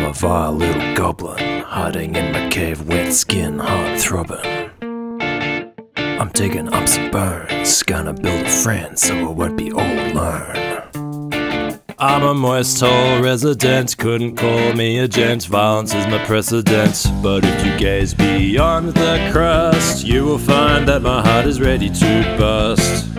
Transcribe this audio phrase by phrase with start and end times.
[0.00, 4.70] I'm a vile little goblin, hiding in my cave, wet skin, heart throbbing.
[4.80, 11.78] I'm digging up some bones, gonna build a friend so I won't be all alone.
[11.98, 15.44] I'm a moist hole resident, couldn't call me a gent.
[15.44, 17.04] Violence is my precedent.
[17.22, 21.90] But if you gaze beyond the crust, you will find that my heart is ready
[21.90, 23.14] to bust.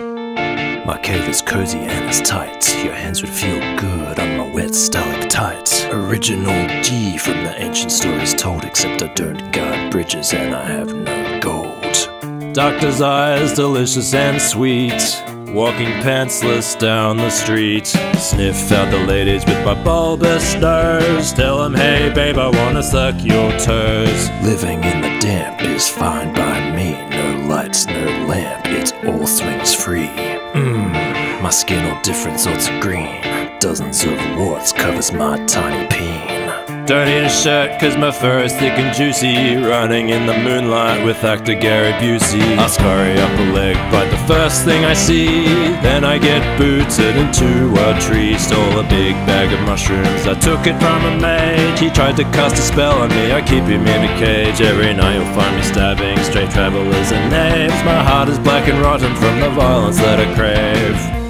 [0.84, 2.84] My cave is cozy and it's tight.
[2.84, 4.18] Your hands would feel good
[4.62, 5.88] on my wet stalactite.
[5.92, 10.94] Original G from the ancient stories told, except I don't guard bridges and I have
[10.94, 12.54] no gold.
[12.54, 15.22] Doctor's eyes, delicious and sweet.
[15.54, 17.86] Walking pantsless down the street.
[18.16, 21.32] Sniff out the ladies with my bulbous nose.
[21.32, 24.30] Tell them, hey babe, I wanna suck your toes.
[24.42, 26.92] Living in the damp is fine by me.
[27.10, 30.08] No lights, no lamp, it all swings free.
[30.54, 33.31] Mmm, my skin all different sorts of green.
[33.62, 36.84] Dozens of warts covers my tiny peen.
[36.84, 39.54] Don't need a shirt cause my fur is thick and juicy.
[39.54, 42.42] Running in the moonlight with actor Gary Busey.
[42.58, 45.46] I scurry up a leg, bite the first thing I see
[45.78, 48.36] Then I get booted into a tree.
[48.36, 51.78] Stole a big bag of mushrooms, I took it from a mage.
[51.78, 54.60] He tried to cast a spell on me, I keep him in a cage.
[54.60, 58.82] Every night you'll find me stabbing straight travelers and knaves My heart is black and
[58.82, 61.21] rotten from the violence that I crave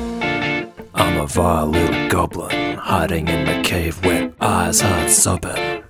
[1.23, 5.85] a vile little goblin, hiding in the cave, wet eyes hard sobbing.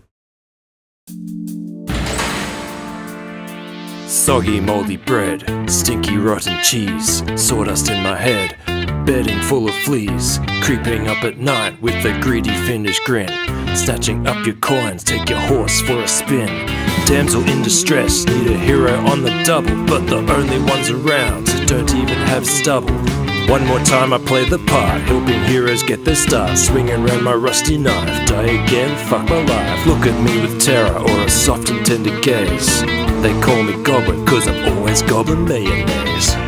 [4.06, 8.58] Soggy, moldy bread, stinky, rotten cheese, sawdust in my head,
[9.06, 13.30] bedding full of fleas, creeping up at night with a greedy, fiendish grin,
[13.74, 16.66] snatching up your coins, take your horse for a spin.
[17.06, 21.94] Damsel in distress, need a hero on the double, but the only ones around don't
[21.94, 23.31] even have stubble.
[23.48, 27.34] One more time I play the part, helping heroes get their start, swinging around my
[27.34, 28.28] rusty knife.
[28.28, 29.86] Die again, fuck my life.
[29.86, 32.82] Look at me with terror or a soft and tender gaze.
[33.22, 36.41] They call me Goblin, cause I'm always goblin mayonnaise.